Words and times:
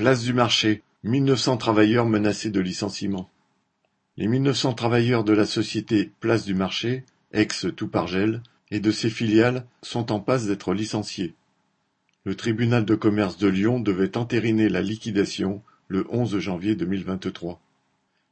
Place 0.00 0.22
du 0.22 0.32
Marché, 0.32 0.82
mille 1.04 1.24
neuf 1.24 1.40
cents 1.40 1.58
travailleurs 1.58 2.06
menacés 2.06 2.48
de 2.48 2.60
licenciement. 2.60 3.28
Les 4.16 4.28
mille 4.28 4.40
neuf 4.40 4.56
cents 4.56 4.72
travailleurs 4.72 5.24
de 5.24 5.34
la 5.34 5.44
société 5.44 6.10
Place 6.20 6.46
du 6.46 6.54
Marché, 6.54 7.04
ex-Toupargel, 7.32 8.42
et 8.70 8.80
de 8.80 8.90
ses 8.92 9.10
filiales 9.10 9.66
sont 9.82 10.10
en 10.10 10.18
passe 10.18 10.46
d'être 10.46 10.72
licenciés. 10.72 11.34
Le 12.24 12.34
tribunal 12.34 12.86
de 12.86 12.94
commerce 12.94 13.36
de 13.36 13.48
Lyon 13.48 13.78
devait 13.78 14.16
entériner 14.16 14.70
la 14.70 14.80
liquidation 14.80 15.60
le 15.88 16.06
11 16.08 16.38
janvier 16.38 16.76
2023. 16.76 17.60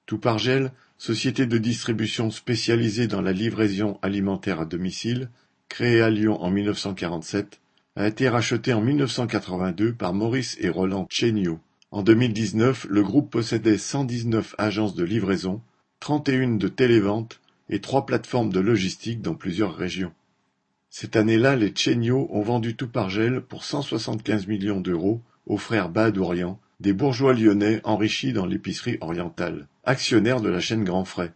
Toupargel, 0.07 0.73
société 0.97 1.45
de 1.45 1.59
distribution 1.59 2.31
spécialisée 2.31 3.09
dans 3.09 3.21
la 3.21 3.33
livraison 3.33 3.99
alimentaire 4.01 4.61
à 4.61 4.65
domicile, 4.65 5.29
créée 5.69 6.01
à 6.01 6.09
Lyon 6.09 6.41
en 6.41 6.51
1947, 6.51 7.61
a 7.99 8.07
été 8.07 8.29
racheté 8.29 8.73
en 8.73 8.81
1982 8.81 9.93
par 9.93 10.15
Maurice 10.15 10.57
et 10.61 10.69
Roland 10.69 11.09
Chéniaud. 11.11 11.59
En 11.91 12.05
2019, 12.05 12.87
le 12.89 13.03
groupe 13.03 13.29
possédait 13.29 13.77
119 13.77 14.55
agences 14.57 14.95
de 14.95 15.03
livraison, 15.03 15.61
31 15.99 16.59
de 16.59 16.69
télévente 16.69 17.41
et 17.69 17.81
trois 17.81 18.07
plateformes 18.07 18.53
de 18.53 18.61
logistique 18.61 19.21
dans 19.21 19.35
plusieurs 19.35 19.75
régions. 19.75 20.13
Cette 20.91 21.17
année-là, 21.17 21.57
les 21.57 21.75
Chéniaud 21.75 22.29
ont 22.31 22.43
vendu 22.43 22.77
tout 22.77 22.87
par 22.87 23.11
gel 23.11 23.41
pour 23.41 23.65
175 23.65 24.47
millions 24.47 24.81
d'euros 24.81 25.21
aux 25.47 25.59
frères 25.59 25.89
Badourian, 25.89 26.61
des 26.79 26.93
bourgeois 26.93 27.35
lyonnais 27.35 27.81
enrichis 27.83 28.33
dans 28.33 28.47
l'épicerie 28.47 28.99
orientale, 29.01 29.67
actionnaires 29.83 30.41
de 30.41 30.51
la 30.51 30.61
chaîne 30.61 30.85
Grand 30.85 31.05
Frais. 31.05 31.33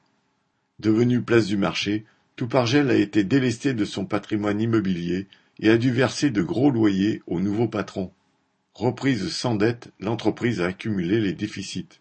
Devenu 0.79 1.23
place 1.23 1.49
du 1.49 1.57
marché, 1.57 2.05
Toupargel 2.37 2.88
a 2.88 2.95
été 2.95 3.24
délesté 3.24 3.74
de 3.74 3.85
son 3.85 4.05
patrimoine 4.05 4.60
immobilier 4.60 5.27
et 5.62 5.71
a 5.71 5.79
dû 5.79 5.93
verser 5.93 6.30
de 6.30 6.43
gros 6.43 6.71
loyers 6.71 7.23
au 7.27 7.41
nouveau 7.41 7.69
patron. 7.69 8.12
Reprise 8.75 9.33
sans 9.33 9.55
dette, 9.55 9.93
l'entreprise 10.01 10.61
a 10.61 10.66
accumulé 10.66 11.21
les 11.21 11.33
déficits. 11.33 12.01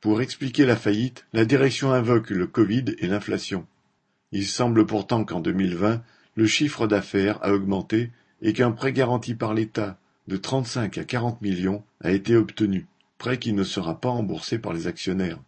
Pour 0.00 0.20
expliquer 0.22 0.64
la 0.64 0.76
faillite, 0.76 1.26
la 1.32 1.44
direction 1.44 1.92
invoque 1.92 2.30
le 2.30 2.46
Covid 2.46 2.86
et 2.98 3.06
l'inflation. 3.06 3.66
Il 4.32 4.46
semble 4.46 4.86
pourtant 4.86 5.24
qu'en 5.24 5.40
2020, 5.40 6.02
le 6.34 6.46
chiffre 6.46 6.86
d'affaires 6.86 7.38
a 7.42 7.52
augmenté 7.52 8.10
et 8.40 8.54
qu'un 8.54 8.72
prêt 8.72 8.92
garanti 8.92 9.34
par 9.34 9.52
l'État 9.52 9.98
de 10.26 10.36
35 10.36 10.96
à 10.98 11.04
40 11.04 11.42
millions 11.42 11.84
a 12.00 12.12
été 12.12 12.34
obtenu, 12.34 12.86
prêt 13.18 13.38
qui 13.38 13.52
ne 13.52 13.62
sera 13.62 14.00
pas 14.00 14.08
remboursé 14.08 14.58
par 14.58 14.72
les 14.72 14.86
actionnaires. 14.86 15.38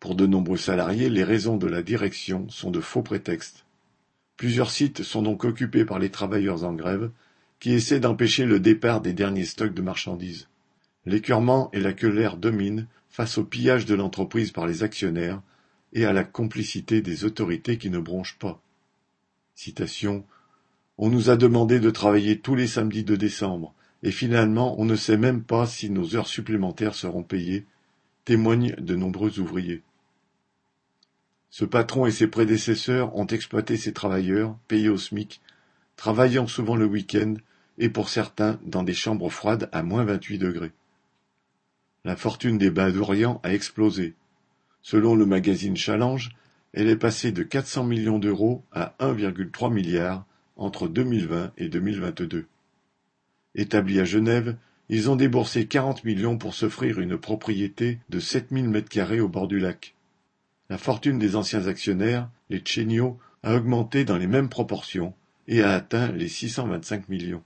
Pour 0.00 0.16
de 0.16 0.26
nombreux 0.26 0.56
salariés, 0.56 1.10
les 1.10 1.24
raisons 1.24 1.56
de 1.56 1.66
la 1.66 1.82
direction 1.82 2.48
sont 2.48 2.70
de 2.70 2.80
faux 2.80 3.02
prétextes. 3.02 3.64
Plusieurs 4.38 4.70
sites 4.70 5.02
sont 5.02 5.22
donc 5.22 5.44
occupés 5.44 5.84
par 5.84 5.98
les 5.98 6.10
travailleurs 6.10 6.62
en 6.62 6.72
grève, 6.72 7.10
qui 7.58 7.72
essaient 7.72 7.98
d'empêcher 7.98 8.46
le 8.46 8.60
départ 8.60 9.00
des 9.00 9.12
derniers 9.12 9.44
stocks 9.44 9.74
de 9.74 9.82
marchandises. 9.82 10.46
L'écœurement 11.06 11.70
et 11.72 11.80
la 11.80 11.92
colère 11.92 12.36
dominent 12.36 12.86
face 13.08 13.36
au 13.36 13.44
pillage 13.44 13.84
de 13.84 13.96
l'entreprise 13.96 14.52
par 14.52 14.68
les 14.68 14.84
actionnaires 14.84 15.42
et 15.92 16.04
à 16.04 16.12
la 16.12 16.22
complicité 16.22 17.02
des 17.02 17.24
autorités 17.24 17.78
qui 17.78 17.90
ne 17.90 17.98
bronchent 17.98 18.38
pas. 18.38 18.62
Citation 19.56 20.24
On 20.98 21.10
nous 21.10 21.30
a 21.30 21.36
demandé 21.36 21.80
de 21.80 21.90
travailler 21.90 22.38
tous 22.38 22.54
les 22.54 22.68
samedis 22.68 23.02
de 23.02 23.16
décembre, 23.16 23.74
et 24.04 24.12
finalement 24.12 24.80
on 24.80 24.84
ne 24.84 24.94
sait 24.94 25.16
même 25.16 25.42
pas 25.42 25.66
si 25.66 25.90
nos 25.90 26.14
heures 26.14 26.28
supplémentaires 26.28 26.94
seront 26.94 27.24
payées, 27.24 27.66
témoignent 28.24 28.76
de 28.78 28.94
nombreux 28.94 29.40
ouvriers. 29.40 29.82
Ce 31.50 31.64
patron 31.64 32.06
et 32.06 32.10
ses 32.10 32.26
prédécesseurs 32.26 33.16
ont 33.16 33.26
exploité 33.26 33.76
ces 33.76 33.92
travailleurs, 33.92 34.56
payés 34.68 34.88
au 34.88 34.98
SMIC, 34.98 35.40
travaillant 35.96 36.46
souvent 36.46 36.76
le 36.76 36.84
week-end 36.84 37.34
et 37.78 37.88
pour 37.88 38.08
certains 38.08 38.58
dans 38.64 38.82
des 38.82 38.94
chambres 38.94 39.30
froides 39.30 39.68
à 39.72 39.82
moins 39.82 40.04
vingt-huit 40.04 40.38
degrés. 40.38 40.72
La 42.04 42.16
fortune 42.16 42.58
des 42.58 42.70
d'Orient 42.70 43.40
a 43.42 43.52
explosé. 43.52 44.14
Selon 44.82 45.14
le 45.14 45.26
magazine 45.26 45.76
Challenge, 45.76 46.30
elle 46.72 46.88
est 46.88 46.96
passée 46.96 47.32
de 47.32 47.42
400 47.42 47.84
millions 47.84 48.18
d'euros 48.18 48.64
à 48.72 48.94
1,3 49.00 49.72
milliard 49.72 50.24
entre 50.56 50.88
2020 50.88 51.52
et 51.56 51.68
2022. 51.68 52.46
Établis 53.54 54.00
à 54.00 54.04
Genève, 54.04 54.56
ils 54.88 55.10
ont 55.10 55.16
déboursé 55.16 55.66
40 55.66 56.04
millions 56.04 56.38
pour 56.38 56.54
s'offrir 56.54 57.00
une 57.00 57.18
propriété 57.18 57.98
de 58.08 58.20
7000 58.20 58.68
mètres 58.68 58.88
carrés 58.88 59.20
au 59.20 59.28
bord 59.28 59.48
du 59.48 59.58
lac. 59.58 59.94
La 60.70 60.76
fortune 60.76 61.18
des 61.18 61.34
anciens 61.34 61.66
actionnaires, 61.66 62.28
les 62.50 62.62
Chéniaux, 62.62 63.18
a 63.42 63.54
augmenté 63.54 64.04
dans 64.04 64.18
les 64.18 64.26
mêmes 64.26 64.50
proportions 64.50 65.14
et 65.46 65.62
a 65.62 65.72
atteint 65.72 66.12
les 66.12 66.28
625 66.28 67.08
millions. 67.08 67.42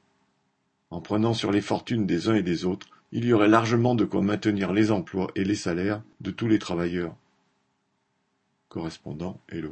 En 0.90 1.00
prenant 1.00 1.32
sur 1.32 1.52
les 1.52 1.60
fortunes 1.60 2.04
des 2.04 2.28
uns 2.28 2.34
et 2.34 2.42
des 2.42 2.64
autres, 2.64 2.88
il 3.12 3.24
y 3.24 3.32
aurait 3.32 3.48
largement 3.48 3.94
de 3.94 4.04
quoi 4.04 4.22
maintenir 4.22 4.72
les 4.72 4.90
emplois 4.90 5.30
et 5.36 5.44
les 5.44 5.54
salaires 5.54 6.02
de 6.20 6.32
tous 6.32 6.48
les 6.48 6.58
travailleurs. 6.58 7.14
Correspondant 8.68 9.40
Hello. 9.48 9.70